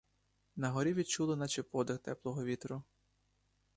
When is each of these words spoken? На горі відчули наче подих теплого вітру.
На 0.55 0.69
горі 0.69 0.93
відчули 0.93 1.35
наче 1.35 1.63
подих 1.63 1.97
теплого 1.97 2.43
вітру. 2.45 2.83